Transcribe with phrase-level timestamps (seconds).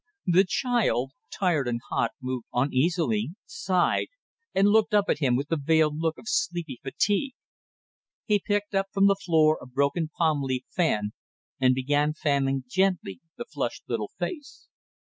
[0.25, 4.07] The child, tired and hot, moved uneasily, sighed,
[4.55, 7.35] and looked up at him with the veiled look of sleepy fatigue.
[8.25, 11.11] He picked up from the floor a broken palm leaf fan,
[11.59, 14.69] and began fanning gently the flushed little face.